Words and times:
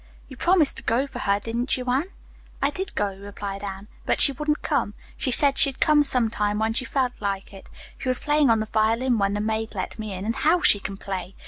"You 0.27 0.35
promised 0.35 0.77
to 0.77 0.83
go 0.83 1.05
for 1.05 1.19
her, 1.19 1.39
didn't 1.39 1.77
you, 1.77 1.85
Anne?" 1.85 2.07
"I 2.59 2.71
did 2.71 2.95
go," 2.95 3.13
replied 3.15 3.63
Anne, 3.63 3.87
"but 4.07 4.19
she 4.19 4.31
wouldn't 4.31 4.63
come. 4.63 4.95
She 5.15 5.29
said 5.29 5.59
she'd 5.59 5.79
come 5.79 6.03
sometime 6.03 6.57
when 6.57 6.73
she 6.73 6.85
felt 6.85 7.13
like 7.21 7.53
it. 7.53 7.67
She 7.99 8.07
was 8.09 8.17
playing 8.17 8.49
on 8.49 8.61
the 8.61 8.65
violin 8.65 9.19
when 9.19 9.35
the 9.35 9.39
maid 9.39 9.75
let 9.75 9.99
me 9.99 10.13
in, 10.13 10.25
and 10.25 10.37
how 10.37 10.59
she 10.61 10.79
can 10.79 10.97
play! 10.97 11.35